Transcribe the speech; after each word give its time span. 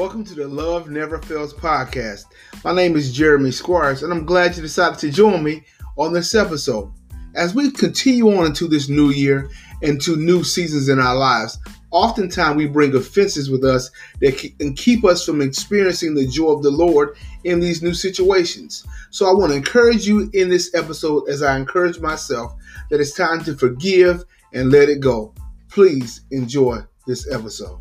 Welcome 0.00 0.24
to 0.24 0.34
the 0.34 0.48
Love 0.48 0.88
Never 0.88 1.18
Fails 1.18 1.52
podcast. 1.52 2.24
My 2.64 2.72
name 2.74 2.96
is 2.96 3.12
Jeremy 3.12 3.50
Squires, 3.50 4.02
and 4.02 4.10
I'm 4.10 4.24
glad 4.24 4.56
you 4.56 4.62
decided 4.62 4.98
to 5.00 5.10
join 5.10 5.44
me 5.44 5.62
on 5.98 6.14
this 6.14 6.34
episode. 6.34 6.90
As 7.34 7.54
we 7.54 7.70
continue 7.70 8.34
on 8.34 8.46
into 8.46 8.66
this 8.66 8.88
new 8.88 9.10
year 9.10 9.50
and 9.82 10.00
to 10.00 10.16
new 10.16 10.42
seasons 10.42 10.88
in 10.88 10.98
our 10.98 11.14
lives, 11.14 11.58
oftentimes 11.90 12.56
we 12.56 12.66
bring 12.66 12.96
offenses 12.96 13.50
with 13.50 13.62
us 13.62 13.90
that 14.22 14.38
can 14.38 14.74
keep 14.74 15.04
us 15.04 15.22
from 15.22 15.42
experiencing 15.42 16.14
the 16.14 16.26
joy 16.26 16.52
of 16.52 16.62
the 16.62 16.70
Lord 16.70 17.14
in 17.44 17.60
these 17.60 17.82
new 17.82 17.92
situations. 17.92 18.86
So 19.10 19.26
I 19.26 19.34
want 19.34 19.52
to 19.52 19.56
encourage 19.58 20.06
you 20.06 20.30
in 20.32 20.48
this 20.48 20.74
episode, 20.74 21.28
as 21.28 21.42
I 21.42 21.58
encourage 21.58 22.00
myself, 22.00 22.54
that 22.88 23.02
it's 23.02 23.12
time 23.12 23.44
to 23.44 23.54
forgive 23.54 24.24
and 24.54 24.72
let 24.72 24.88
it 24.88 25.00
go. 25.00 25.34
Please 25.68 26.22
enjoy 26.30 26.78
this 27.06 27.30
episode. 27.30 27.80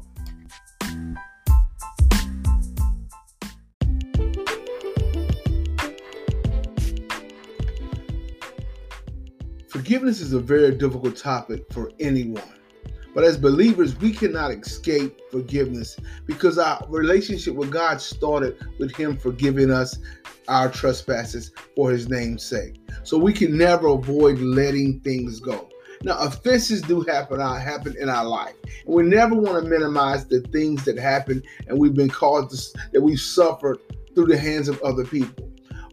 Forgiveness 9.90 10.22
is 10.22 10.34
a 10.34 10.40
very 10.40 10.76
difficult 10.76 11.18
topic 11.18 11.66
for 11.74 11.92
anyone. 12.00 12.44
But 13.16 13.24
as 13.24 13.38
believers, 13.38 13.98
we 13.98 14.12
cannot 14.12 14.52
escape 14.52 15.20
forgiveness 15.32 15.98
because 16.28 16.60
our 16.60 16.86
relationship 16.90 17.56
with 17.56 17.72
God 17.72 18.00
started 18.00 18.56
with 18.78 18.96
Him 18.96 19.18
forgiving 19.18 19.72
us 19.72 19.98
our 20.48 20.70
trespasses 20.70 21.54
for 21.76 21.90
His 21.90 22.08
name's 22.08 22.44
sake. 22.44 22.80
So 23.02 23.18
we 23.18 23.34
can 23.34 23.58
never 23.58 23.88
avoid 23.88 24.38
letting 24.38 25.00
things 25.00 25.40
go. 25.40 25.68
Now, 26.04 26.20
offenses 26.20 26.84
do 26.84 27.02
happen, 27.02 27.42
uh, 27.42 27.56
happen 27.56 27.96
in 28.00 28.10
our 28.10 28.26
life. 28.26 28.54
And 28.86 28.94
we 28.94 29.02
never 29.02 29.34
want 29.34 29.64
to 29.64 29.68
minimize 29.68 30.28
the 30.28 30.42
things 30.52 30.86
that 30.86 31.00
happen 31.00 31.42
and 31.68 31.80
we've 31.80 31.96
been 31.96 32.12
caused 32.12 32.52
to, 32.52 32.80
that 32.94 33.02
we've 33.02 33.20
suffered 33.20 33.80
through 34.14 34.28
the 34.28 34.38
hands 34.38 34.70
of 34.70 34.80
other 34.84 35.04
people. 35.04 35.50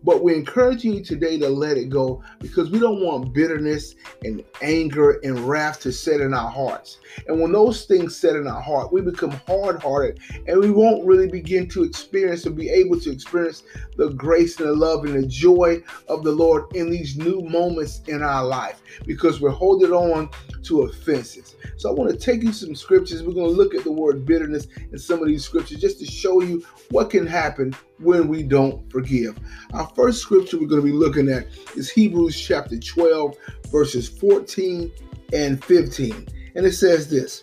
But 0.07 0.23
we're 0.23 0.37
encouraging 0.37 0.95
you 0.95 1.03
today 1.03 1.37
to 1.41 1.49
let 1.49 1.77
it 1.77 1.91
go 1.91 2.23
because 2.39 2.71
we 2.71 2.79
don't 2.79 3.03
want 3.03 3.35
bitterness 3.35 3.97
and 4.23 4.45
anger 4.63 5.19
and 5.25 5.37
wrath 5.41 5.81
to 5.81 5.91
set 5.91 6.21
in 6.21 6.33
our 6.33 6.49
hearts. 6.49 6.99
And 7.27 7.41
when 7.41 7.51
those 7.51 7.87
things 7.87 8.17
set 8.17 8.37
in 8.37 8.47
our 8.47 8.61
heart, 8.61 8.93
we 8.93 9.01
become 9.01 9.33
hard 9.49 9.83
hearted 9.83 10.21
and 10.47 10.61
we 10.61 10.71
won't 10.71 11.05
really 11.05 11.29
begin 11.29 11.69
to 11.71 11.83
experience 11.83 12.47
or 12.47 12.51
be 12.51 12.71
able 12.71 13.01
to 13.01 13.11
experience 13.11 13.65
the 13.97 14.11
grace 14.11 14.61
and 14.61 14.69
the 14.69 14.75
love 14.75 15.05
and 15.05 15.15
the 15.15 15.27
joy 15.27 15.83
of 16.09 16.23
the 16.23 16.31
Lord 16.31 16.73
in 16.77 16.89
these 16.89 17.17
new 17.17 17.41
moments 17.41 18.03
in 18.07 18.23
our 18.23 18.45
life 18.45 18.81
because 19.07 19.41
we're 19.41 19.51
holding 19.51 19.91
on 19.91 20.31
to 20.63 20.83
offenses. 20.83 21.57
So 21.79 21.91
I 21.91 21.93
want 21.93 22.13
to 22.13 22.17
take 22.17 22.45
you 22.45 22.53
some 22.53 22.77
scriptures. 22.77 23.25
We're 23.25 23.35
going 23.35 23.51
to 23.51 23.57
look 23.57 23.75
at 23.75 23.83
the 23.83 23.91
word 23.91 24.25
bitterness 24.25 24.69
in 24.93 24.99
some 24.99 25.21
of 25.21 25.27
these 25.27 25.45
scriptures 25.45 25.81
just 25.81 25.99
to 25.99 26.07
show 26.07 26.43
you 26.43 26.65
what 26.91 27.11
can 27.11 27.27
happen 27.27 27.75
when 27.99 28.29
we 28.29 28.43
don't 28.43 28.91
forgive. 28.91 29.39
Our 29.73 29.87
first 29.95 30.21
scripture 30.21 30.59
we're 30.59 30.67
going 30.67 30.83
to 30.83 30.87
be 30.87 30.93
looking 30.93 31.29
at 31.29 31.47
is 31.77 31.91
Hebrews 31.91 32.41
chapter 32.41 32.79
12, 32.79 33.37
verses 33.71 34.09
14 34.09 34.91
and 35.33 35.65
15. 35.65 36.27
And 36.55 36.67
it 36.67 36.73
says 36.73 37.09
this 37.09 37.43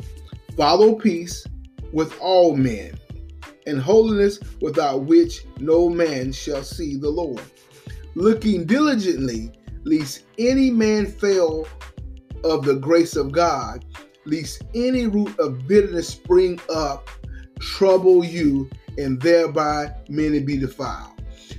Follow 0.56 0.96
peace 0.96 1.46
with 1.92 2.18
all 2.20 2.56
men, 2.56 2.98
and 3.68 3.80
holiness 3.80 4.40
without 4.62 5.04
which 5.04 5.46
no 5.60 5.90
man 5.90 6.32
shall 6.32 6.64
see 6.64 6.98
the 6.98 7.10
Lord. 7.10 7.42
Looking 8.16 8.66
diligently, 8.66 9.52
lest 9.84 10.24
any 10.38 10.70
man 10.70 11.06
fail 11.06 11.68
of 12.44 12.66
the 12.66 12.76
grace 12.76 13.16
of 13.16 13.32
God, 13.32 13.86
lest 14.26 14.64
any 14.76 15.08
root 15.08 15.38
of 15.40 15.68
bitterness 15.68 16.10
spring 16.10 16.60
up, 16.70 17.10
trouble 17.60 18.24
you, 18.24 18.70
and 18.98 19.22
thereby 19.22 19.94
many 20.10 20.40
be 20.40 20.58
defiled. 20.58 21.14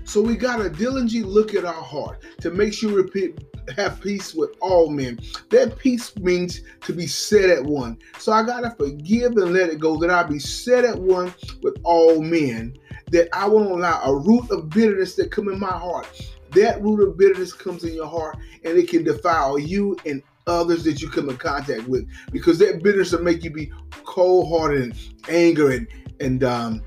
So 0.05 0.21
we 0.21 0.37
got 0.37 0.57
to 0.59 0.71
diligently 0.71 1.23
look 1.23 1.55
at 1.55 1.65
our 1.65 1.73
heart 1.73 2.23
to 2.41 2.51
make 2.51 2.73
sure 2.73 3.03
we 3.03 3.35
have 3.75 4.01
peace 4.01 4.35
with 4.35 4.51
all 4.61 4.91
men. 4.91 5.19
That 5.51 5.79
peace 5.79 6.15
means 6.17 6.61
to 6.83 6.93
be 6.93 7.07
set 7.07 7.49
at 7.49 7.65
one. 7.65 7.99
So 8.19 8.33
I 8.33 8.43
got 8.45 8.61
to 8.61 8.71
forgive 8.71 9.37
and 9.37 9.53
let 9.53 9.71
it 9.71 9.81
go 9.81 9.97
that 9.99 10.11
I 10.11 10.23
be 10.23 10.39
set 10.39 10.85
at 10.85 10.99
one 10.99 11.35
with 11.63 11.77
all 11.85 12.21
men. 12.21 12.77
That 13.11 13.29
I 13.33 13.49
won't 13.49 13.71
allow 13.71 14.03
a 14.03 14.17
root 14.17 14.51
of 14.51 14.71
bitterness 14.71 15.15
that 15.17 15.31
come 15.31 15.49
in 15.49 15.59
my 15.59 15.67
heart. 15.67 16.07
That 16.51 16.83
root 16.83 17.07
of 17.07 17.17
bitterness 17.17 17.53
comes 17.53 17.85
in 17.85 17.95
your 17.95 18.07
heart 18.07 18.37
and 18.65 18.79
it 18.79 18.89
can 18.89 19.05
defile 19.05 19.59
you 19.59 19.97
and 20.05 20.23
others 20.47 20.85
that 20.85 21.01
you 21.01 21.09
come 21.09 21.31
in 21.31 21.37
contact 21.37 21.89
with 21.89 22.07
because 22.31 22.59
that 22.59 22.83
bitterness 22.83 23.13
will 23.13 23.23
make 23.23 23.43
you 23.43 23.51
be 23.51 23.73
cold-hearted 24.05 24.83
and 24.83 24.95
anger 25.29 25.71
and 25.71 25.89
and 26.21 26.45
um 26.45 26.83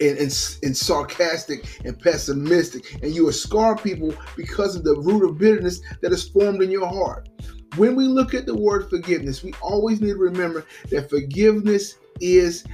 and, 0.00 0.18
and, 0.18 0.56
and, 0.62 0.76
sarcastic 0.76 1.80
and 1.84 1.98
pessimistic, 1.98 3.02
and 3.02 3.14
you 3.14 3.26
will 3.26 3.32
scar 3.32 3.76
people 3.76 4.14
because 4.36 4.74
of 4.74 4.82
the 4.82 4.96
root 5.00 5.28
of 5.28 5.38
bitterness 5.38 5.80
that 6.00 6.12
is 6.12 6.28
formed 6.28 6.62
in 6.62 6.70
your 6.70 6.86
heart. 6.86 7.28
When 7.76 7.94
we 7.94 8.04
look 8.04 8.34
at 8.34 8.46
the 8.46 8.56
word 8.56 8.88
forgiveness, 8.88 9.42
we 9.42 9.52
always 9.60 10.00
need 10.00 10.14
to 10.14 10.18
remember 10.18 10.64
that 10.90 11.10
forgiveness 11.10 11.96
is 12.20 12.64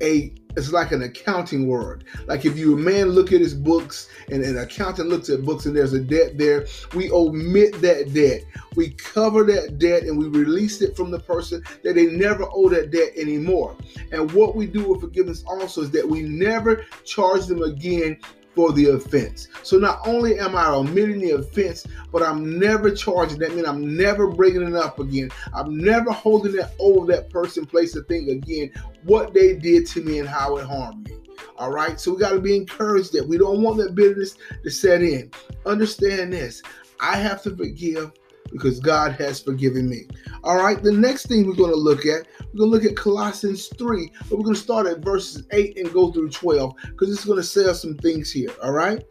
a 0.00 0.32
it's 0.56 0.72
like 0.72 0.92
an 0.92 1.02
accounting 1.02 1.66
word. 1.66 2.04
Like 2.26 2.44
if 2.44 2.56
you 2.56 2.74
a 2.74 2.76
man 2.76 3.10
look 3.10 3.32
at 3.32 3.40
his 3.40 3.54
books 3.54 4.08
and 4.30 4.42
an 4.42 4.58
accountant 4.58 5.08
looks 5.08 5.28
at 5.28 5.44
books 5.44 5.66
and 5.66 5.76
there's 5.76 5.92
a 5.92 6.00
debt 6.00 6.38
there, 6.38 6.66
we 6.94 7.10
omit 7.10 7.80
that 7.82 8.12
debt. 8.14 8.42
We 8.74 8.90
cover 8.90 9.44
that 9.44 9.78
debt 9.78 10.04
and 10.04 10.18
we 10.18 10.28
release 10.28 10.80
it 10.80 10.96
from 10.96 11.10
the 11.10 11.20
person 11.20 11.62
that 11.84 11.94
they 11.94 12.06
never 12.06 12.46
owe 12.52 12.68
that 12.70 12.90
debt 12.90 13.12
anymore. 13.16 13.76
And 14.12 14.30
what 14.32 14.56
we 14.56 14.66
do 14.66 14.88
with 14.88 15.00
forgiveness 15.00 15.44
also 15.46 15.82
is 15.82 15.90
that 15.92 16.08
we 16.08 16.22
never 16.22 16.84
charge 17.04 17.46
them 17.46 17.62
again 17.62 18.18
for 18.56 18.72
the 18.72 18.86
offense. 18.86 19.48
So 19.62 19.78
not 19.78 20.00
only 20.06 20.38
am 20.38 20.56
I 20.56 20.66
omitting 20.68 21.20
the 21.20 21.32
offense, 21.32 21.86
but 22.10 22.22
I'm 22.22 22.58
never 22.58 22.90
charging. 22.90 23.38
That 23.38 23.54
means 23.54 23.68
I'm 23.68 23.96
never 23.96 24.28
bringing 24.28 24.62
it 24.62 24.74
up 24.74 24.98
again. 24.98 25.30
I'm 25.54 25.76
never 25.76 26.10
holding 26.10 26.56
it 26.58 26.66
over 26.78 27.06
that 27.12 27.28
person, 27.28 27.66
place, 27.66 27.94
or 27.94 28.02
thing 28.04 28.30
again. 28.30 28.72
What 29.04 29.34
they 29.34 29.54
did 29.54 29.86
to 29.88 30.02
me 30.02 30.18
and 30.18 30.28
how 30.28 30.56
it 30.56 30.66
harmed 30.66 31.06
me. 31.06 31.18
All 31.58 31.70
right. 31.70 32.00
So 32.00 32.14
we 32.14 32.18
got 32.18 32.32
to 32.32 32.40
be 32.40 32.56
encouraged 32.56 33.12
that 33.12 33.28
we 33.28 33.36
don't 33.36 33.62
want 33.62 33.76
that 33.78 33.94
bitterness 33.94 34.36
to 34.64 34.70
set 34.70 35.02
in. 35.02 35.30
Understand 35.66 36.32
this. 36.32 36.62
I 36.98 37.16
have 37.18 37.42
to 37.42 37.54
forgive 37.54 38.12
because 38.50 38.80
God 38.80 39.12
has 39.12 39.40
forgiven 39.40 39.88
me. 39.88 40.06
All 40.44 40.56
right, 40.56 40.82
the 40.82 40.92
next 40.92 41.26
thing 41.26 41.46
we're 41.46 41.54
going 41.54 41.70
to 41.70 41.76
look 41.76 42.06
at, 42.06 42.26
we're 42.40 42.58
going 42.58 42.70
to 42.70 42.76
look 42.76 42.84
at 42.84 42.96
Colossians 42.96 43.68
3, 43.78 44.12
but 44.28 44.38
we're 44.38 44.44
going 44.44 44.54
to 44.54 44.60
start 44.60 44.86
at 44.86 44.98
verses 44.98 45.46
8 45.52 45.78
and 45.78 45.92
go 45.92 46.12
through 46.12 46.30
12 46.30 46.74
because 46.82 47.10
it's 47.10 47.24
going 47.24 47.38
to 47.38 47.44
say 47.44 47.72
some 47.72 47.96
things 47.96 48.30
here. 48.30 48.50
All 48.62 48.72
right, 48.72 49.04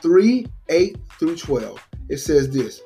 3 0.00 0.46
8 0.68 0.96
through 1.18 1.36
12. 1.36 1.88
It 2.08 2.18
says 2.18 2.50
this, 2.50 2.82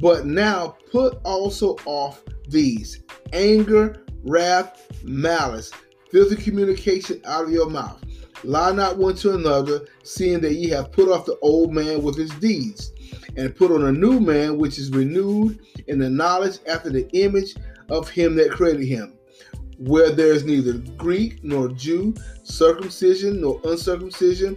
but 0.00 0.26
now 0.26 0.76
put 0.90 1.20
also 1.24 1.76
off 1.86 2.22
these 2.48 3.02
anger, 3.32 4.04
wrath, 4.24 4.86
malice, 5.04 5.70
filthy 6.10 6.36
communication 6.36 7.20
out 7.24 7.44
of 7.44 7.50
your 7.50 7.68
mouth. 7.68 8.02
Lie 8.44 8.72
not 8.72 8.98
one 8.98 9.14
to 9.16 9.34
another, 9.34 9.86
seeing 10.02 10.40
that 10.40 10.54
ye 10.54 10.68
have 10.68 10.92
put 10.92 11.08
off 11.08 11.26
the 11.26 11.38
old 11.42 11.72
man 11.72 12.02
with 12.02 12.16
his 12.16 12.30
deeds 12.36 12.92
and 13.36 13.54
put 13.54 13.70
on 13.70 13.84
a 13.86 13.92
new 13.92 14.20
man 14.20 14.58
which 14.58 14.78
is 14.78 14.90
renewed 14.90 15.58
in 15.86 15.98
the 15.98 16.08
knowledge 16.08 16.58
after 16.66 16.90
the 16.90 17.08
image 17.10 17.54
of 17.90 18.08
him 18.08 18.34
that 18.36 18.50
created 18.50 18.84
him, 18.84 19.14
where 19.78 20.10
there 20.10 20.32
is 20.32 20.44
neither 20.44 20.74
Greek 20.96 21.42
nor 21.42 21.68
Jew, 21.68 22.14
circumcision 22.42 23.40
nor 23.40 23.60
uncircumcision, 23.64 24.56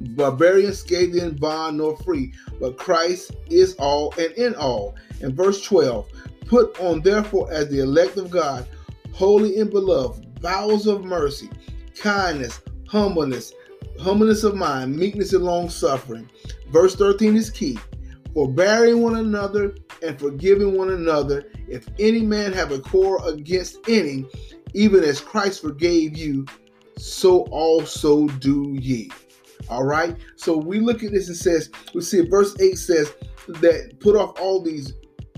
barbarian, 0.00 0.72
Scythian, 0.72 1.36
bond 1.36 1.78
nor 1.78 1.96
free, 1.98 2.32
but 2.60 2.76
Christ 2.76 3.32
is 3.50 3.74
all 3.74 4.12
and 4.18 4.32
in 4.32 4.54
all. 4.54 4.94
And 5.20 5.34
verse 5.34 5.62
12, 5.62 6.06
put 6.46 6.78
on 6.80 7.02
therefore 7.02 7.52
as 7.52 7.68
the 7.68 7.80
elect 7.80 8.16
of 8.16 8.30
God, 8.30 8.66
holy 9.12 9.58
and 9.58 9.70
beloved, 9.70 10.40
bowels 10.40 10.86
of 10.86 11.04
mercy, 11.04 11.48
kindness, 11.96 12.60
humbleness, 12.92 13.54
humbleness 13.98 14.44
of 14.44 14.54
mind, 14.54 14.94
meekness 14.94 15.32
and 15.32 15.42
long 15.42 15.70
suffering. 15.70 16.28
Verse 16.68 16.94
13 16.94 17.36
is 17.36 17.48
key 17.48 17.78
forbearing 18.34 19.02
one 19.02 19.16
another 19.16 19.74
and 20.02 20.18
forgiving 20.18 20.76
one 20.76 20.90
another. 20.90 21.50
If 21.68 21.86
any 21.98 22.20
man 22.20 22.52
have 22.52 22.70
a 22.70 22.78
quarrel 22.78 23.24
against 23.24 23.78
any, 23.88 24.26
even 24.74 25.04
as 25.04 25.20
Christ 25.20 25.62
forgave 25.62 26.16
you, 26.16 26.46
so 26.98 27.42
also 27.44 28.26
do 28.28 28.76
ye. 28.78 29.10
All 29.70 29.84
right. 29.84 30.16
So 30.36 30.56
we 30.56 30.80
look 30.80 31.02
at 31.02 31.12
this 31.12 31.28
and 31.28 31.36
says, 31.36 31.70
we 31.94 32.02
see 32.02 32.26
verse 32.26 32.54
8 32.60 32.76
says 32.76 33.12
that 33.48 33.98
put 34.00 34.16
off 34.16 34.38
all 34.38 34.62
these 34.62 34.92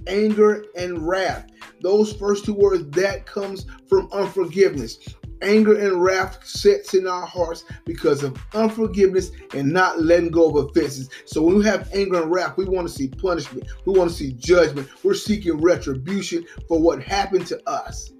anger 0.08 0.64
and 0.76 1.06
wrath. 1.06 1.46
Those 1.82 2.12
first 2.14 2.44
two 2.44 2.54
words 2.54 2.84
that 2.96 3.26
comes 3.26 3.66
from 3.88 4.08
unforgiveness 4.12 4.98
anger 5.44 5.78
and 5.78 6.02
wrath 6.02 6.44
sets 6.44 6.94
in 6.94 7.06
our 7.06 7.26
hearts 7.26 7.64
because 7.84 8.22
of 8.22 8.36
unforgiveness 8.54 9.30
and 9.52 9.72
not 9.72 10.00
letting 10.02 10.30
go 10.30 10.48
of 10.48 10.70
offenses. 10.70 11.10
So 11.26 11.42
when 11.42 11.58
we 11.58 11.64
have 11.64 11.88
anger 11.92 12.22
and 12.22 12.30
wrath, 12.30 12.56
we 12.56 12.64
want 12.64 12.88
to 12.88 12.94
see 12.94 13.08
punishment. 13.08 13.68
We 13.84 13.96
want 13.96 14.10
to 14.10 14.16
see 14.16 14.32
judgment. 14.32 14.88
We're 15.02 15.14
seeking 15.14 15.60
retribution 15.60 16.46
for 16.66 16.80
what 16.80 17.02
happened 17.02 17.46
to 17.48 17.68
us. 17.68 18.10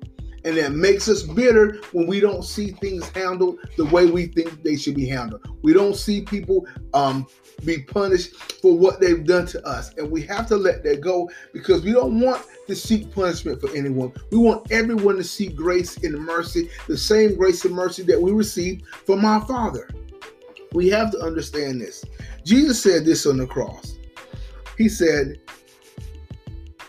And 0.45 0.59
that 0.59 0.73
makes 0.73 1.09
us 1.09 1.23
bitter 1.23 1.81
when 1.93 2.07
we 2.07 2.21
don't 2.21 2.45
see 2.45 2.73
things 2.73 3.09
handled 3.11 3.59
the 3.79 3.87
way 3.87 4.07
we 4.07 4.27
think 4.27 4.63
they 4.63 4.77
should 4.77 4.95
be 4.95 5.07
handled. 5.07 5.47
We 5.63 5.73
don't 5.73 5.97
see 5.97 6.21
people 6.21 6.67
um, 6.93 7.27
be 7.65 7.79
punished 7.79 8.35
for 8.61 8.77
what 8.77 9.01
they've 9.01 9.25
done 9.25 9.47
to 9.47 9.67
us. 9.67 9.95
And 9.97 10.11
we 10.11 10.23
have 10.23 10.47
to 10.49 10.57
let 10.57 10.83
that 10.85 11.01
go 11.01 11.31
because 11.55 11.83
we 11.83 11.93
don't 11.93 12.21
want 12.21 12.45
to 12.67 12.77
seek 12.77 13.15
punishment 13.15 13.61
for 13.61 13.75
anyone. 13.75 14.13
We 14.31 14.39
want 14.39 14.71
everyone 14.71 15.17
to 15.17 15.25
seek 15.25 15.57
grace 15.57 15.97
and 15.99 16.19
mercy, 16.19 16.71
the 16.89 16.99
same 16.99 17.37
grace 17.37 17.65
and 17.65 17.75
mercy 17.75 18.03
that 18.05 18.21
we 18.21 18.33
received 18.33 18.87
from 19.07 19.25
our 19.25 19.47
Father. 19.47 19.89
We 20.73 20.91
have 20.91 21.11
to 21.13 21.21
understand 21.21 21.81
this. 21.81 22.05
Jesus 22.45 22.83
said 22.83 23.05
this 23.05 23.27
on 23.27 23.39
the 23.39 23.47
cross. 23.47 23.97
He 24.77 24.89
said, 24.89 25.41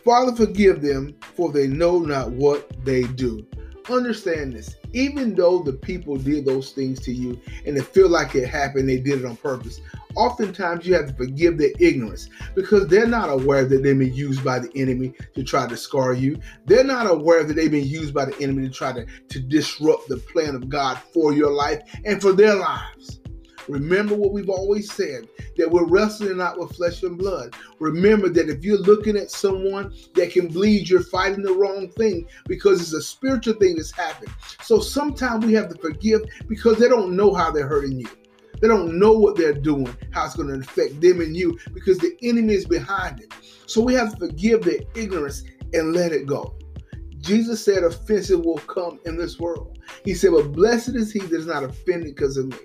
Father, 0.05 0.35
forgive 0.35 0.83
them, 0.83 1.15
for 1.35 1.51
they 1.51 1.65
know 1.65 1.97
not 1.97 2.29
what 2.29 2.71
they 2.85 3.03
do. 3.03 3.43
Understand 3.89 4.53
this. 4.53 4.75
Even 4.93 5.33
though 5.33 5.63
the 5.63 5.73
people 5.73 6.15
did 6.15 6.45
those 6.45 6.73
things 6.73 6.99
to 7.01 7.11
you 7.11 7.41
and 7.65 7.75
it 7.75 7.85
feel 7.87 8.07
like 8.07 8.35
it 8.35 8.47
happened, 8.47 8.87
they 8.87 8.99
did 8.99 9.21
it 9.21 9.25
on 9.25 9.35
purpose. 9.35 9.81
Oftentimes 10.15 10.85
you 10.85 10.93
have 10.93 11.07
to 11.07 11.13
forgive 11.15 11.57
their 11.57 11.71
ignorance 11.79 12.29
because 12.53 12.87
they're 12.87 13.07
not 13.07 13.31
aware 13.31 13.65
that 13.65 13.81
they've 13.81 13.97
been 13.97 14.13
used 14.13 14.43
by 14.43 14.59
the 14.59 14.71
enemy 14.75 15.11
to 15.33 15.43
try 15.43 15.67
to 15.67 15.75
scar 15.75 16.13
you. 16.13 16.39
They're 16.65 16.83
not 16.83 17.09
aware 17.09 17.43
that 17.43 17.55
they've 17.55 17.71
been 17.71 17.87
used 17.87 18.13
by 18.13 18.25
the 18.25 18.39
enemy 18.39 18.67
to 18.67 18.73
try 18.73 18.93
to, 18.93 19.05
to 19.29 19.39
disrupt 19.39 20.07
the 20.07 20.17
plan 20.17 20.53
of 20.53 20.69
God 20.69 20.99
for 21.13 21.33
your 21.33 21.51
life 21.51 21.81
and 22.05 22.21
for 22.21 22.31
their 22.31 22.55
lives. 22.55 23.21
Remember 23.67 24.15
what 24.15 24.31
we've 24.31 24.49
always 24.49 24.91
said 24.91 25.27
that 25.57 25.69
we're 25.69 25.87
wrestling 25.87 26.37
not 26.37 26.59
with 26.59 26.75
flesh 26.75 27.03
and 27.03 27.17
blood. 27.17 27.55
Remember 27.79 28.29
that 28.29 28.49
if 28.49 28.63
you're 28.63 28.77
looking 28.77 29.17
at 29.17 29.31
someone 29.31 29.93
that 30.13 30.31
can 30.31 30.47
bleed, 30.47 30.89
you're 30.89 31.03
fighting 31.03 31.43
the 31.43 31.53
wrong 31.53 31.89
thing 31.89 32.27
because 32.47 32.81
it's 32.81 32.93
a 32.93 33.01
spiritual 33.01 33.55
thing 33.55 33.75
that's 33.75 33.91
happened. 33.91 34.31
So 34.61 34.79
sometimes 34.79 35.45
we 35.45 35.53
have 35.53 35.69
to 35.69 35.77
forgive 35.79 36.21
because 36.47 36.77
they 36.77 36.89
don't 36.89 37.15
know 37.15 37.33
how 37.33 37.51
they're 37.51 37.67
hurting 37.67 37.99
you. 37.99 38.07
They 38.61 38.67
don't 38.67 38.97
know 38.97 39.11
what 39.11 39.35
they're 39.35 39.53
doing, 39.53 39.95
how 40.11 40.25
it's 40.25 40.35
going 40.35 40.49
to 40.49 40.59
affect 40.59 41.01
them 41.01 41.19
and 41.19 41.35
you 41.35 41.57
because 41.73 41.97
the 41.97 42.15
enemy 42.23 42.53
is 42.53 42.65
behind 42.65 43.19
it. 43.19 43.33
So 43.65 43.81
we 43.81 43.93
have 43.95 44.13
to 44.13 44.27
forgive 44.27 44.63
their 44.63 44.79
ignorance 44.95 45.43
and 45.73 45.93
let 45.93 46.11
it 46.11 46.25
go. 46.25 46.55
Jesus 47.19 47.63
said 47.63 47.83
offenses 47.83 48.37
will 48.37 48.59
come 48.59 48.99
in 49.05 49.17
this 49.17 49.39
world. 49.39 49.79
He 50.03 50.13
said, 50.13 50.31
But 50.31 50.51
blessed 50.51 50.95
is 50.95 51.11
he 51.11 51.19
that 51.19 51.33
is 51.33 51.47
not 51.47 51.63
offended 51.63 52.15
because 52.15 52.37
of 52.37 52.47
me. 52.47 52.57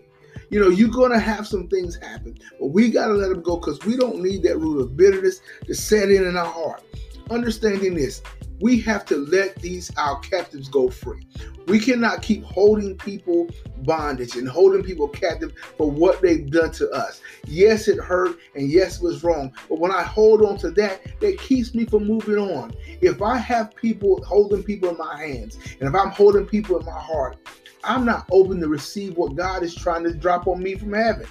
You 0.50 0.60
know, 0.60 0.68
you're 0.68 0.88
going 0.88 1.12
to 1.12 1.20
have 1.20 1.46
some 1.46 1.68
things 1.68 1.96
happen, 1.96 2.36
but 2.58 2.68
we 2.68 2.90
got 2.90 3.06
to 3.06 3.14
let 3.14 3.28
them 3.28 3.40
go 3.40 3.56
because 3.56 3.78
we 3.84 3.96
don't 3.96 4.20
need 4.20 4.42
that 4.42 4.58
root 4.58 4.80
of 4.80 4.96
bitterness 4.96 5.40
to 5.66 5.74
set 5.74 6.10
in 6.10 6.26
in 6.26 6.36
our 6.36 6.44
heart. 6.44 6.82
Understanding 7.30 7.94
this, 7.94 8.20
we 8.60 8.80
have 8.80 9.04
to 9.06 9.16
let 9.16 9.56
these 9.56 9.90
our 9.96 10.18
captives 10.18 10.68
go 10.68 10.90
free. 10.90 11.26
We 11.66 11.78
cannot 11.78 12.22
keep 12.22 12.42
holding 12.42 12.96
people 12.96 13.48
bondage 13.84 14.34
and 14.34 14.48
holding 14.48 14.82
people 14.82 15.06
captive 15.08 15.52
for 15.78 15.88
what 15.88 16.20
they've 16.20 16.50
done 16.50 16.72
to 16.72 16.90
us. 16.90 17.20
Yes, 17.46 17.86
it 17.86 17.98
hurt 17.98 18.36
and 18.56 18.68
yes, 18.68 18.96
it 18.96 19.04
was 19.04 19.22
wrong. 19.22 19.52
But 19.68 19.78
when 19.78 19.92
I 19.92 20.02
hold 20.02 20.42
on 20.42 20.58
to 20.58 20.70
that, 20.72 21.00
that 21.20 21.38
keeps 21.38 21.74
me 21.74 21.86
from 21.86 22.06
moving 22.06 22.38
on. 22.38 22.72
If 23.00 23.22
I 23.22 23.36
have 23.36 23.74
people 23.76 24.22
holding 24.24 24.64
people 24.64 24.90
in 24.90 24.98
my 24.98 25.16
hands 25.16 25.58
and 25.78 25.88
if 25.88 25.94
I'm 25.94 26.10
holding 26.10 26.46
people 26.46 26.78
in 26.78 26.84
my 26.84 26.98
heart, 26.98 27.36
I'm 27.84 28.04
not 28.04 28.28
open 28.30 28.60
to 28.60 28.68
receive 28.68 29.16
what 29.16 29.36
God 29.36 29.62
is 29.62 29.74
trying 29.74 30.04
to 30.04 30.14
drop 30.14 30.46
on 30.46 30.62
me 30.62 30.74
from 30.74 30.92
heaven. 30.92 31.26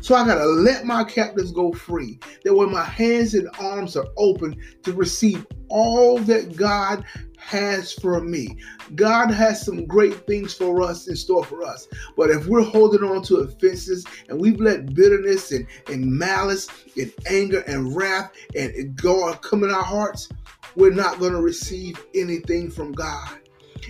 So 0.00 0.14
I 0.14 0.26
gotta 0.26 0.44
let 0.46 0.84
my 0.84 1.04
captives 1.04 1.52
go 1.52 1.72
free. 1.72 2.18
That 2.44 2.54
when 2.54 2.70
my 2.70 2.84
hands 2.84 3.34
and 3.34 3.48
arms 3.58 3.96
are 3.96 4.06
open 4.16 4.56
to 4.84 4.92
receive 4.92 5.46
all 5.68 6.18
that 6.20 6.56
God 6.56 7.04
has 7.38 7.92
for 7.92 8.20
me. 8.20 8.56
God 8.94 9.30
has 9.30 9.64
some 9.64 9.86
great 9.86 10.26
things 10.26 10.52
for 10.52 10.82
us 10.82 11.08
in 11.08 11.16
store 11.16 11.44
for 11.44 11.64
us. 11.64 11.88
But 12.16 12.30
if 12.30 12.46
we're 12.46 12.62
holding 12.62 13.02
on 13.02 13.22
to 13.24 13.36
offenses 13.36 14.04
and 14.28 14.40
we've 14.40 14.60
let 14.60 14.94
bitterness 14.94 15.52
and, 15.52 15.66
and 15.88 16.04
malice 16.04 16.68
and 16.96 17.12
anger 17.26 17.60
and 17.60 17.96
wrath 17.96 18.32
and 18.54 18.94
God 18.96 19.40
come 19.40 19.64
in 19.64 19.70
our 19.70 19.82
hearts, 19.82 20.28
we're 20.76 20.92
not 20.92 21.18
to 21.20 21.40
receive 21.40 22.04
anything 22.14 22.70
from 22.70 22.92
God. 22.92 23.38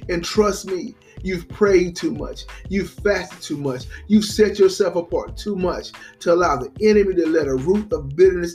And 0.08 0.24
trust 0.24 0.66
me, 0.66 0.94
You've 1.22 1.48
prayed 1.48 1.96
too 1.96 2.12
much. 2.12 2.44
You've 2.68 2.90
fasted 2.90 3.42
too 3.42 3.56
much. 3.56 3.84
You've 4.06 4.24
set 4.24 4.58
yourself 4.58 4.96
apart 4.96 5.36
too 5.36 5.56
much 5.56 5.92
to 6.20 6.32
allow 6.32 6.56
the 6.56 6.70
enemy 6.80 7.14
to 7.14 7.26
let 7.26 7.48
a 7.48 7.54
root 7.54 7.92
of 7.92 8.16
bitterness 8.16 8.54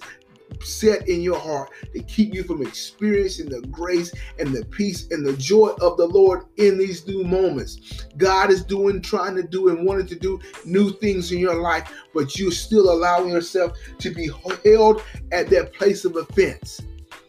set 0.61 1.07
in 1.07 1.21
your 1.21 1.39
heart 1.39 1.69
to 1.93 2.03
keep 2.03 2.33
you 2.33 2.43
from 2.43 2.61
experiencing 2.61 3.49
the 3.49 3.61
grace 3.67 4.13
and 4.39 4.53
the 4.53 4.65
peace 4.65 5.07
and 5.11 5.25
the 5.25 5.33
joy 5.33 5.69
of 5.81 5.97
the 5.97 6.05
Lord 6.05 6.45
in 6.57 6.77
these 6.77 7.07
new 7.07 7.23
moments. 7.23 8.05
God 8.17 8.51
is 8.51 8.63
doing, 8.63 9.01
trying 9.01 9.35
to 9.35 9.43
do, 9.43 9.69
and 9.69 9.85
wanting 9.85 10.07
to 10.07 10.15
do 10.15 10.39
new 10.65 10.91
things 10.91 11.31
in 11.31 11.39
your 11.39 11.59
life, 11.61 11.91
but 12.13 12.37
you're 12.37 12.51
still 12.51 12.91
allowing 12.91 13.29
yourself 13.29 13.77
to 13.99 14.09
be 14.09 14.29
held 14.63 15.01
at 15.31 15.49
that 15.49 15.73
place 15.73 16.05
of 16.05 16.15
offense. 16.15 16.81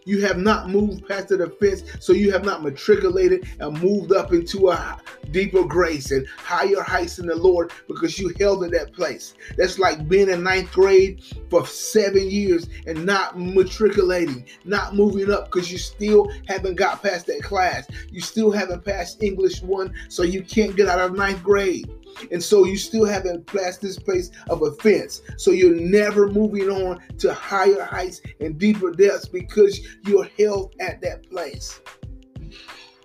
You 0.04 0.20
have 0.22 0.38
not 0.38 0.68
moved 0.68 1.08
past 1.08 1.28
the 1.28 1.38
defense, 1.38 1.82
so 2.00 2.12
you 2.12 2.30
have 2.32 2.44
not 2.44 2.62
matriculated 2.62 3.48
and 3.58 3.80
moved 3.80 4.12
up 4.12 4.32
into 4.32 4.70
a 4.70 5.00
deeper 5.30 5.64
grace 5.64 6.10
and 6.10 6.26
higher 6.36 6.82
heights 6.82 7.18
in 7.18 7.26
the 7.26 7.34
Lord 7.34 7.72
because 7.88 8.18
you 8.18 8.32
held 8.38 8.64
in 8.64 8.70
that 8.72 8.92
place. 8.92 9.34
That's 9.56 9.78
like 9.78 10.08
being 10.08 10.28
in 10.28 10.42
ninth 10.42 10.72
grade 10.72 11.22
for 11.50 11.66
seven 11.66 12.30
years 12.30 12.68
and 12.86 13.04
not 13.06 13.38
matriculating, 13.38 14.46
not 14.64 14.94
moving 14.94 15.30
up 15.30 15.46
because 15.46 15.72
you 15.72 15.78
still 15.78 16.30
haven't 16.46 16.76
got 16.76 17.02
past 17.02 17.26
that 17.26 17.42
class. 17.42 17.86
You 18.10 18.20
still 18.20 18.50
haven't 18.50 18.84
passed 18.84 19.22
English 19.22 19.62
one, 19.62 19.92
so 20.08 20.22
you 20.22 20.42
can't 20.42 20.76
get 20.76 20.88
out 20.88 21.00
of 21.00 21.16
ninth 21.16 21.42
grade. 21.42 21.90
And 22.30 22.42
so 22.42 22.64
you 22.64 22.76
still 22.76 23.04
haven't 23.04 23.46
passed 23.46 23.80
this 23.80 23.98
place 23.98 24.30
of 24.48 24.62
offense. 24.62 25.22
So 25.36 25.50
you're 25.50 25.74
never 25.74 26.28
moving 26.28 26.70
on 26.70 27.00
to 27.18 27.32
higher 27.32 27.82
heights 27.82 28.20
and 28.40 28.58
deeper 28.58 28.90
depths 28.90 29.28
because 29.28 29.80
you're 30.06 30.28
held 30.38 30.74
at 30.80 31.00
that 31.02 31.28
place. 31.30 31.80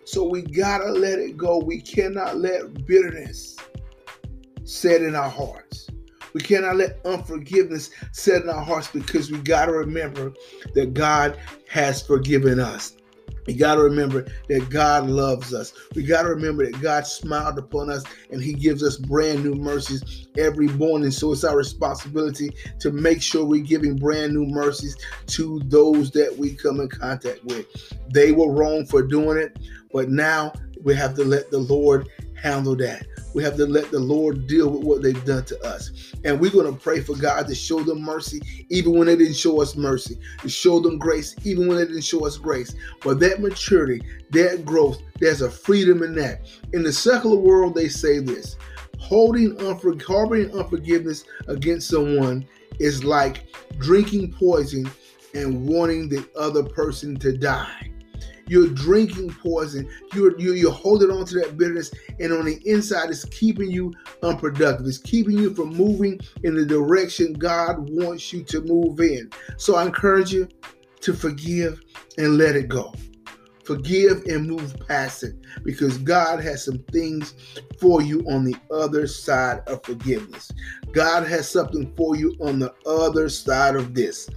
So 0.06 0.28
we 0.28 0.42
gotta 0.42 0.92
let 0.92 1.20
it 1.20 1.38
go. 1.38 1.60
We 1.60 1.82
cannot 1.82 2.38
let 2.38 2.86
bitterness 2.86 3.56
set 4.64 5.02
in 5.02 5.16
our 5.16 5.30
hearts. 5.30 5.90
We 6.34 6.42
cannot 6.42 6.76
let 6.76 7.00
unforgiveness 7.06 7.90
set 8.12 8.44
in 8.44 8.50
our 8.50 8.64
hearts 8.64 8.88
because 8.88 9.32
we 9.32 9.40
got 9.40 9.66
to 9.66 9.72
remember 9.72 10.34
that 10.74 10.94
God 10.94 11.40
has 11.68 12.02
forgiven 12.02 12.60
us. 12.60 12.96
We 13.45 13.53
got 13.53 13.75
to 13.75 13.81
remember 13.81 14.25
that 14.47 14.69
God 14.69 15.10
loves 15.10 15.53
us. 15.53 15.74
We 15.96 16.03
got 16.03 16.24
to 16.24 16.29
remember 16.29 16.65
that 16.65 16.81
God 16.81 17.05
smiled 17.05 17.58
upon 17.58 17.89
us 17.89 18.03
and 18.31 18.41
He 18.41 18.53
gives 18.53 18.84
us 18.84 18.98
brand 18.98 19.43
new 19.43 19.55
mercies 19.55 20.27
every 20.38 20.67
morning. 20.67 21.12
So 21.12 21.31
it's 21.31 21.43
our 21.43 21.58
responsibility 21.58 22.51
to 22.79 22.91
make 22.91 23.22
sure 23.22 23.46
we're 23.46 23.63
giving 23.63 23.96
brand 23.96 24.34
new 24.34 24.46
mercies 24.46 24.96
to 25.27 25.62
those 25.65 26.12
that 26.12 26.36
we 26.38 26.55
come 26.55 26.79
in 26.79 26.89
contact 26.89 27.43
with. 27.46 27.65
They 28.13 28.31
were 28.31 28.51
wrong 28.51 28.86
for 28.86 29.01
doing 29.01 29.38
it, 29.38 29.58
but 29.91 30.10
now 30.10 30.53
we 30.84 30.96
have 30.96 31.15
to 31.15 31.24
let 31.24 31.51
the 31.51 31.60
Lord 31.60 32.08
handle 32.36 32.75
that. 32.77 33.05
We 33.33 33.43
have 33.43 33.55
to 33.57 33.65
let 33.65 33.91
the 33.91 34.00
Lord 34.00 34.48
deal 34.48 34.69
with 34.69 34.83
what 34.83 35.01
they've 35.01 35.25
done 35.25 35.45
to 35.45 35.62
us. 35.65 36.13
And 36.24 36.39
we're 36.39 36.51
going 36.51 36.71
to 36.71 36.79
pray 36.79 37.01
for 37.01 37.15
God 37.15 37.48
to 37.48 37.55
show 37.55 37.81
them 37.81 38.01
mercy, 38.01 38.41
even 38.69 38.98
when 38.98 39.07
they 39.07 39.15
didn't 39.15 39.36
show 39.36 39.62
us 39.62 39.75
mercy, 39.75 40.19
to 40.41 40.50
show 40.50 40.79
them 40.79 40.98
grace, 40.98 41.36
even 41.43 41.67
when 41.67 41.77
they 41.77 41.86
didn't 41.86 42.03
show 42.03 42.25
us 42.25 42.38
grace. 42.38 42.75
But 43.03 43.19
that 43.19 43.41
maturity, 43.41 44.01
that 44.31 44.65
growth, 44.65 45.01
there's 45.19 45.41
a 45.41 45.50
freedom 45.50 46.03
in 46.03 46.15
that. 46.15 46.41
In 46.74 46.83
the 46.83 46.93
secular 46.93 47.38
world, 47.38 47.75
they 47.75 47.89
say 47.89 48.19
this 48.19 48.57
holding 49.00 49.55
unfor- 49.57 50.01
harboring 50.01 50.51
unforgiveness 50.51 51.24
against 51.48 51.89
someone 51.89 52.45
is 52.79 53.03
like 53.03 53.48
drinking 53.77 54.33
poison 54.33 54.89
and 55.33 55.67
wanting 55.67 56.09
the 56.09 56.27
other 56.36 56.63
person 56.63 57.17
to 57.17 57.36
die. 57.38 57.88
You're 58.50 58.70
drinking 58.70 59.29
poison. 59.44 59.88
You're, 60.13 60.38
you're, 60.39 60.56
you're 60.56 60.72
holding 60.72 61.12
on 61.12 61.24
to 61.25 61.36
that 61.36 61.56
bitterness, 61.56 61.91
and 62.20 62.34
on 62.34 62.46
the 62.46 62.60
inside, 62.65 63.12
it's 63.12 63.25
keeping 63.25 63.70
you 63.70 63.94
unproductive. 64.24 64.88
It's 64.88 64.98
keeping 64.98 65.38
you 65.38 65.53
from 65.53 65.70
moving 65.70 66.20
in 66.44 66.56
the 66.56 66.65
direction 66.65 67.34
God 67.34 67.75
wants 67.91 68.34
you 68.34 68.44
to 68.46 68.62
move 68.62 69.00
in. 69.01 69.29
So 69.58 69.75
I 69.75 69.86
encourage 69.86 70.34
you 70.34 70.48
to 71.01 71.13
forgive 71.13 71.79
and 72.18 72.39
let 72.39 72.56
it 72.56 72.70
go. 72.70 72.91
Forgive 73.65 74.24
and 74.25 74.48
move 74.48 74.75
past 74.88 75.22
it 75.22 75.36
because 75.63 76.00
God 76.00 76.41
has 76.41 76.65
some 76.65 76.79
things 76.91 77.36
for 77.79 78.01
you 78.01 78.22
on 78.22 78.44
the 78.44 78.56
other 78.72 79.06
side 79.06 79.60
of 79.68 79.84
forgiveness. 79.84 80.51
God 80.91 81.27
has 81.27 81.48
something 81.48 81.94
for 81.96 82.15
you 82.15 82.36
on 82.41 82.58
the 82.58 82.74
other 82.88 83.29
side 83.29 83.75
of 83.75 83.94
this. 83.94 84.27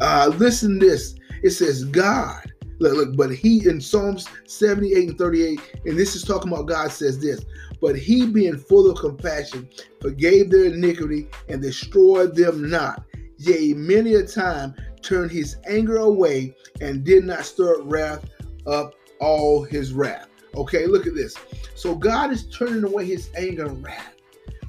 Uh, 0.00 0.32
listen 0.38 0.80
this. 0.80 1.14
It 1.44 1.50
says, 1.50 1.84
God 1.84 2.52
Look, 2.80 2.94
look, 2.94 3.16
but 3.16 3.34
he 3.34 3.68
in 3.68 3.78
Psalms 3.80 4.26
78 4.46 5.10
and 5.10 5.18
38, 5.18 5.60
and 5.84 5.98
this 5.98 6.16
is 6.16 6.24
talking 6.24 6.50
about 6.50 6.66
God 6.66 6.90
says 6.90 7.20
this, 7.20 7.44
but 7.80 7.96
he 7.96 8.26
being 8.26 8.56
full 8.56 8.90
of 8.90 8.98
compassion 8.98 9.68
forgave 10.00 10.50
their 10.50 10.64
iniquity 10.64 11.28
and 11.48 11.60
destroyed 11.60 12.34
them 12.34 12.70
not. 12.70 13.04
Yea, 13.36 13.74
many 13.74 14.14
a 14.14 14.26
time 14.26 14.74
turned 15.02 15.30
his 15.30 15.56
anger 15.66 15.98
away 15.98 16.54
and 16.80 17.04
did 17.04 17.24
not 17.24 17.44
stir 17.44 17.82
wrath 17.82 18.24
up 18.66 18.94
all 19.20 19.62
his 19.62 19.92
wrath. 19.92 20.28
Okay, 20.54 20.86
look 20.86 21.06
at 21.06 21.14
this. 21.14 21.36
So 21.74 21.94
God 21.94 22.32
is 22.32 22.48
turning 22.48 22.84
away 22.84 23.04
his 23.04 23.28
anger 23.36 23.66
and 23.66 23.84
wrath 23.84 24.14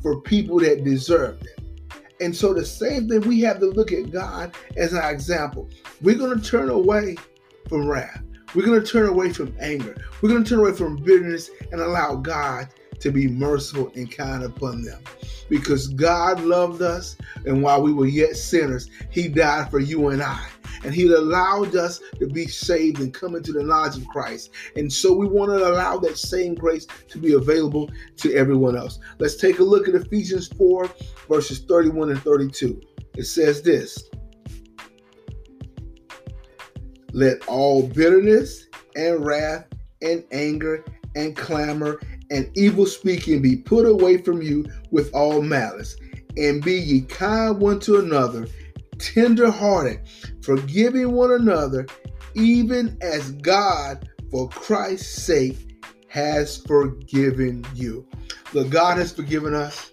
for 0.02 0.20
people 0.22 0.60
that 0.60 0.84
deserve 0.84 1.42
it. 1.42 1.60
And 2.20 2.36
so 2.36 2.54
the 2.54 2.66
same 2.66 3.10
thing, 3.10 3.22
we 3.22 3.42
have 3.42 3.60
to 3.60 3.68
look 3.68 3.92
at 3.92 4.12
God 4.12 4.54
as 4.78 4.94
our 4.94 5.12
example. 5.12 5.70
We're 6.02 6.18
going 6.18 6.40
to 6.40 6.46
turn 6.46 6.70
away 6.70 7.16
from 7.72 7.88
wrath. 7.88 8.22
We're 8.54 8.66
going 8.66 8.82
to 8.82 8.86
turn 8.86 9.08
away 9.08 9.32
from 9.32 9.56
anger. 9.62 9.96
We're 10.22 10.28
going 10.28 10.44
to 10.44 10.50
turn 10.50 10.60
away 10.60 10.74
from 10.74 10.98
bitterness 10.98 11.50
and 11.72 11.80
allow 11.80 12.16
God 12.16 12.68
to 13.00 13.12
be 13.12 13.30
merciful 13.30 13.94
and 13.96 14.12
kind 14.12 14.44
upon 14.44 14.84
them. 14.84 15.02
Because 15.48 15.88
God 15.88 16.42
loved 16.42 16.82
us, 16.82 17.16
and 17.46 17.64
while 17.64 17.82
we 17.82 17.94
were 17.94 18.08
yet 18.08 18.36
sinners, 18.36 18.90
He 19.10 19.30
died 19.30 19.72
for 19.72 19.80
you 19.80 20.10
and 20.10 20.22
I. 20.22 20.46
And 20.84 20.94
He 20.94 21.10
allowed 21.10 21.78
us 21.78 22.02
to 22.20 22.28
be 22.28 22.46
saved 22.46 23.00
and 23.00 23.14
come 23.14 23.36
into 23.36 23.54
the 23.54 23.64
knowledge 23.64 23.96
of 23.96 24.08
Christ. 24.10 24.50
And 24.76 24.92
so 24.92 25.14
we 25.14 25.28
want 25.28 25.52
to 25.52 25.66
allow 25.66 25.98
that 26.00 26.18
same 26.18 26.54
grace 26.54 26.88
to 27.08 27.18
be 27.18 27.34
available 27.36 27.90
to 28.18 28.36
everyone 28.36 28.76
else. 28.76 29.00
Let's 29.18 29.38
take 29.38 29.60
a 29.60 29.64
look 29.64 29.88
at 29.88 29.96
Ephesians 29.96 30.50
4, 30.58 30.90
verses 31.30 31.60
31 31.60 32.10
and 32.10 32.22
32. 32.22 32.82
It 33.16 33.24
says 33.24 33.62
this 33.62 34.10
Let 37.14 37.48
all 37.48 37.88
bitterness 37.88 38.68
and 38.96 39.26
wrath 39.26 39.68
and 40.02 40.24
anger 40.32 40.86
and 41.16 41.36
clamor 41.36 42.00
and 42.30 42.50
evil 42.56 42.86
speaking 42.86 43.42
be 43.42 43.58
put 43.58 43.86
away 43.86 44.18
from 44.18 44.42
you 44.42 44.66
with 44.92 45.14
all 45.14 45.42
malice. 45.42 45.96
And 46.38 46.64
be 46.64 46.74
ye 46.74 47.02
kind 47.02 47.60
one 47.60 47.82
to 47.82 48.00
another, 48.00 48.48
tender 48.98 49.52
hearted, 49.52 50.00
forgiving 50.42 51.12
one 51.12 51.34
another, 51.34 51.88
even 52.36 52.98
as 53.02 53.34
God, 53.34 54.10
for 54.30 54.48
Christ's 54.48 55.24
sake, 55.24 55.76
has 56.08 56.58
forgiven 56.58 57.66
you. 57.76 58.08
The 58.54 58.64
God 58.64 58.98
has 58.98 59.12
forgiven 59.12 59.54
us 59.54 59.92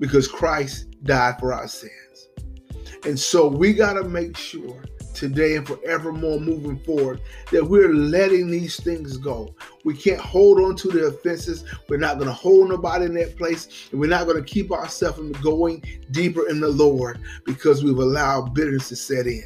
because 0.00 0.26
Christ 0.26 1.00
died 1.04 1.38
for 1.38 1.52
our 1.52 1.68
sins. 1.68 2.28
And 3.04 3.18
so 3.18 3.46
we 3.46 3.72
got 3.72 3.94
to 3.94 4.04
make 4.04 4.36
sure 4.36 4.82
today 5.14 5.56
and 5.56 5.66
forevermore 5.66 6.40
moving 6.40 6.78
forward 6.80 7.20
that 7.50 7.64
we're 7.64 7.92
letting 7.92 8.50
these 8.50 8.80
things 8.80 9.16
go. 9.16 9.54
We 9.84 9.94
can't 9.94 10.20
hold 10.20 10.60
on 10.60 10.76
to 10.76 10.88
the 10.88 11.06
offenses. 11.06 11.64
We're 11.88 11.98
not 11.98 12.16
going 12.16 12.28
to 12.28 12.34
hold 12.34 12.68
nobody 12.68 13.06
in 13.06 13.14
that 13.14 13.36
place. 13.36 13.88
And 13.90 14.00
we're 14.00 14.10
not 14.10 14.26
going 14.26 14.42
to 14.42 14.48
keep 14.48 14.72
ourselves 14.72 15.18
from 15.18 15.32
going 15.32 15.82
deeper 16.10 16.48
in 16.48 16.60
the 16.60 16.68
Lord 16.68 17.20
because 17.44 17.84
we've 17.84 17.98
allowed 17.98 18.54
bitterness 18.54 18.88
to 18.88 18.96
set 18.96 19.26
in. 19.26 19.44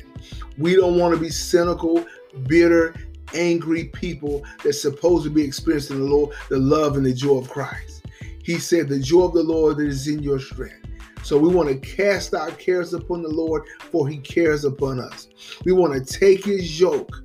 We 0.58 0.76
don't 0.76 0.98
want 0.98 1.14
to 1.14 1.20
be 1.20 1.30
cynical, 1.30 2.06
bitter, 2.46 2.94
angry 3.34 3.84
people 3.84 4.44
that's 4.62 4.80
supposed 4.80 5.24
to 5.24 5.30
be 5.30 5.44
experiencing 5.44 5.98
the 5.98 6.04
Lord, 6.04 6.34
the 6.48 6.58
love 6.58 6.96
and 6.96 7.04
the 7.04 7.12
joy 7.12 7.38
of 7.38 7.50
Christ. 7.50 8.04
He 8.42 8.58
said, 8.58 8.88
The 8.88 9.00
joy 9.00 9.24
of 9.24 9.34
the 9.34 9.42
Lord 9.42 9.80
is 9.80 10.06
in 10.06 10.22
your 10.22 10.38
strength. 10.38 10.85
So 11.26 11.36
we 11.36 11.52
want 11.52 11.68
to 11.68 11.96
cast 11.96 12.34
our 12.34 12.52
cares 12.52 12.94
upon 12.94 13.20
the 13.20 13.28
Lord, 13.28 13.64
for 13.90 14.06
he 14.08 14.18
cares 14.18 14.64
upon 14.64 15.00
us. 15.00 15.26
We 15.64 15.72
want 15.72 15.92
to 15.92 16.18
take 16.18 16.44
his 16.44 16.78
yoke 16.78 17.24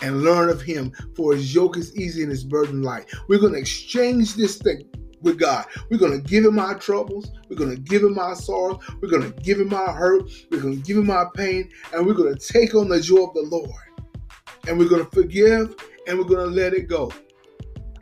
and 0.00 0.22
learn 0.22 0.48
of 0.48 0.62
him, 0.62 0.90
for 1.14 1.34
his 1.34 1.54
yoke 1.54 1.76
is 1.76 1.94
easy 1.94 2.22
and 2.22 2.30
his 2.30 2.44
burden 2.44 2.80
light. 2.80 3.10
We're 3.28 3.40
going 3.40 3.52
to 3.52 3.58
exchange 3.58 4.36
this 4.36 4.56
thing 4.56 4.88
with 5.20 5.38
God. 5.38 5.66
We're 5.90 5.98
going 5.98 6.18
to 6.18 6.26
give 6.26 6.46
him 6.46 6.58
our 6.58 6.78
troubles. 6.78 7.30
We're 7.50 7.58
going 7.58 7.76
to 7.76 7.82
give 7.82 8.02
him 8.02 8.18
our 8.18 8.36
sorrows. 8.36 8.82
We're 9.02 9.10
going 9.10 9.30
to 9.30 9.42
give 9.42 9.60
him 9.60 9.74
our 9.74 9.92
hurt. 9.92 10.30
We're 10.50 10.62
going 10.62 10.80
to 10.80 10.82
give 10.82 10.96
him 10.96 11.10
our 11.10 11.30
pain. 11.32 11.68
And 11.92 12.06
we're 12.06 12.14
going 12.14 12.34
to 12.34 12.52
take 12.52 12.74
on 12.74 12.88
the 12.88 13.02
joy 13.02 13.24
of 13.24 13.34
the 13.34 13.42
Lord. 13.42 13.70
And 14.66 14.78
we're 14.78 14.88
going 14.88 15.04
to 15.04 15.10
forgive 15.10 15.76
and 16.08 16.18
we're 16.18 16.24
going 16.24 16.48
to 16.48 16.54
let 16.54 16.72
it 16.72 16.88
go. 16.88 17.12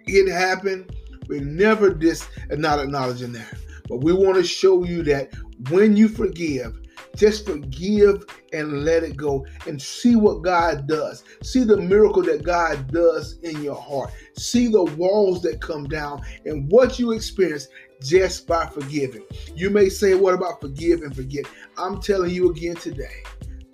It 0.06 0.30
happened. 0.30 0.94
We 1.26 1.40
never 1.40 1.92
dis 1.92 2.28
and 2.50 2.60
not 2.60 2.78
acknowledging 2.78 3.32
that. 3.32 3.52
But 3.90 4.04
we 4.04 4.12
want 4.12 4.36
to 4.36 4.44
show 4.44 4.84
you 4.84 5.02
that 5.02 5.34
when 5.68 5.96
you 5.96 6.08
forgive, 6.08 6.78
just 7.16 7.44
forgive 7.44 8.24
and 8.52 8.84
let 8.84 9.02
it 9.02 9.16
go 9.16 9.44
and 9.66 9.82
see 9.82 10.14
what 10.14 10.42
God 10.42 10.86
does. 10.86 11.24
See 11.42 11.64
the 11.64 11.76
miracle 11.76 12.22
that 12.22 12.44
God 12.44 12.92
does 12.92 13.38
in 13.42 13.62
your 13.64 13.74
heart. 13.74 14.12
See 14.38 14.68
the 14.68 14.84
walls 14.84 15.42
that 15.42 15.60
come 15.60 15.88
down 15.88 16.22
and 16.44 16.70
what 16.70 17.00
you 17.00 17.10
experience 17.10 17.66
just 18.00 18.46
by 18.46 18.66
forgiving. 18.66 19.24
You 19.56 19.70
may 19.70 19.88
say, 19.88 20.14
What 20.14 20.34
about 20.34 20.60
forgive 20.60 21.02
and 21.02 21.14
forget? 21.14 21.46
I'm 21.76 22.00
telling 22.00 22.30
you 22.30 22.50
again 22.52 22.76
today, 22.76 23.24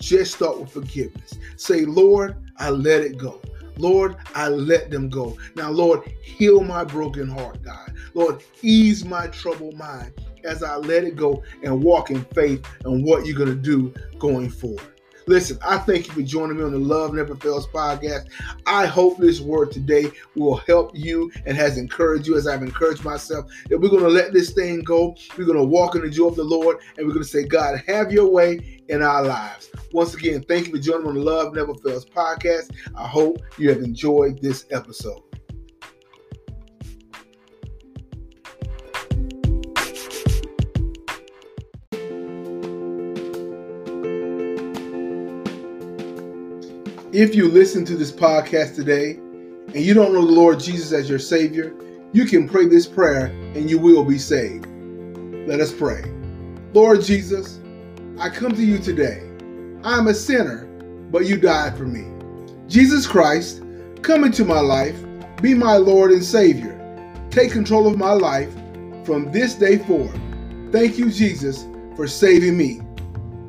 just 0.00 0.37
start 0.37 0.58
with 0.58 0.70
forgiveness. 0.70 1.35
Say, 1.56 1.85
Lord, 1.85 2.37
I 2.56 2.70
let 2.70 3.02
it 3.02 3.18
go. 3.18 3.42
Lord, 3.78 4.16
I 4.35 4.49
let 4.49 4.90
them 4.90 5.09
go. 5.09 5.37
Now, 5.54 5.71
Lord, 5.71 6.02
heal 6.23 6.62
my 6.62 6.85
broken 6.85 7.28
heart, 7.28 7.62
God. 7.62 7.92
Lord, 8.14 8.42
ease 8.62 9.04
my 9.04 9.26
troubled 9.28 9.75
mind 9.76 10.12
as 10.45 10.62
I 10.62 10.76
let 10.76 11.04
it 11.04 11.16
go 11.16 11.42
and 11.62 11.83
walk 11.83 12.11
in 12.11 12.25
faith 12.26 12.64
and 12.85 13.04
what 13.04 13.26
you're 13.26 13.37
going 13.37 13.50
to 13.50 13.54
do 13.54 13.92
going 14.18 14.49
forward. 14.49 14.97
Listen, 15.28 15.59
I 15.61 15.78
thank 15.78 16.06
you 16.06 16.12
for 16.12 16.23
joining 16.23 16.59
me 16.59 16.62
on 16.62 16.71
the 16.71 16.78
Love 16.78 17.12
Never 17.12 17.35
Fails 17.35 17.66
podcast. 17.66 18.28
I 18.64 18.87
hope 18.87 19.18
this 19.18 19.40
word 19.40 19.73
today 19.73 20.12
will 20.37 20.59
help 20.59 20.92
you 20.95 21.33
and 21.47 21.56
has 21.56 21.78
encouraged 21.78 22.28
you 22.28 22.37
as 22.37 22.47
I've 22.47 22.62
encouraged 22.62 23.04
myself 23.04 23.50
that 23.68 23.76
we're 23.76 23.88
going 23.88 24.04
to 24.04 24.09
let 24.09 24.33
this 24.33 24.52
thing 24.52 24.83
go. 24.83 25.16
We're 25.37 25.47
going 25.47 25.59
to 25.59 25.64
walk 25.64 25.97
in 25.97 26.02
the 26.02 26.11
joy 26.11 26.28
of 26.28 26.37
the 26.37 26.45
Lord 26.45 26.78
and 26.97 27.06
we're 27.06 27.12
going 27.12 27.25
to 27.25 27.28
say, 27.28 27.42
God, 27.42 27.83
have 27.88 28.12
your 28.12 28.30
way 28.30 28.80
in 28.88 29.02
our 29.02 29.25
lives. 29.25 29.68
Once 29.93 30.14
again, 30.14 30.43
thank 30.43 30.66
you 30.66 30.73
for 30.75 30.81
joining 30.81 31.07
on 31.07 31.14
the 31.14 31.21
Love 31.21 31.55
Never 31.55 31.75
Fails 31.75 32.05
podcast. 32.05 32.71
I 32.97 33.07
hope 33.07 33.38
you 33.59 33.69
have 33.71 33.78
enjoyed 33.78 34.40
this 34.43 34.66
episode. 34.71 35.23
If 47.12 47.35
you 47.35 47.49
listen 47.49 47.85
to 47.87 47.97
this 47.97 48.12
podcast 48.12 48.75
today 48.75 49.12
and 49.12 49.76
you 49.76 49.95
don't 49.95 50.12
know 50.12 50.26
the 50.26 50.33
Lord 50.33 50.61
Jesus 50.61 50.93
as 50.93 51.09
your 51.09 51.19
Savior, 51.19 51.75
you 52.12 52.26
can 52.26 52.47
pray 52.47 52.66
this 52.66 52.87
prayer 52.87 53.26
and 53.55 53.71
you 53.71 53.78
will 53.78 54.05
be 54.05 54.19
saved. 54.19 54.66
Let 55.49 55.61
us 55.61 55.73
pray. 55.73 56.02
Lord 56.75 57.00
Jesus, 57.00 57.61
I 58.19 58.28
come 58.28 58.52
to 58.52 58.62
you 58.62 58.78
today. 58.78 59.25
I 59.87 59.97
am 59.99 60.09
a 60.09 60.14
sinner, 60.14 60.66
but 61.12 61.26
you 61.26 61.37
died 61.37 61.76
for 61.76 61.85
me. 61.85 62.07
Jesus 62.66 63.07
Christ, 63.07 63.62
come 64.02 64.25
into 64.25 64.45
my 64.45 64.59
life, 64.59 64.97
be 65.40 65.55
my 65.55 65.76
Lord 65.76 66.11
and 66.11 66.25
Savior. 66.25 66.75
Take 67.31 67.52
control 67.52 67.87
of 67.87 67.97
my 67.97 68.11
life 68.11 68.52
from 69.05 69.31
this 69.31 69.55
day 69.55 69.78
forward. 69.78 70.21
Thank 70.73 70.99
you, 70.99 71.09
Jesus, 71.09 71.69
for 71.95 72.09
saving 72.09 72.59
me. 72.59 72.81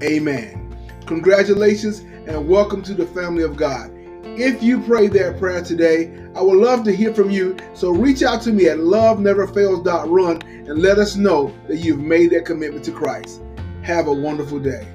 Amen. 0.04 0.78
Congratulations 1.08 2.02
and 2.28 2.48
welcome 2.48 2.84
to 2.84 2.94
the 2.94 3.08
family 3.08 3.42
of 3.42 3.58
God. 3.58 3.90
If 4.24 4.62
you 4.62 4.80
prayed 4.82 5.14
that 5.14 5.40
prayer 5.40 5.64
today, 5.64 6.14
I 6.36 6.44
would 6.44 6.60
love 6.60 6.84
to 6.84 6.96
hear 6.96 7.16
from 7.16 7.32
you. 7.32 7.58
So 7.74 7.90
reach 7.90 8.22
out 8.22 8.44
to 8.44 8.54
me 8.54 8.68
at 8.68 8.78
loveneverfails.run 8.78 10.42
and 10.44 10.78
let 10.78 11.00
us 11.00 11.16
know 11.16 11.52
that 11.68 11.78
you've 11.78 11.98
made 11.98 12.30
that 12.30 12.46
commitment 12.46 12.86
to 12.86 12.92
Christ. 12.92 13.42
Have 13.82 14.06
a 14.06 14.14
wonderful 14.14 14.60
day. 14.60 14.88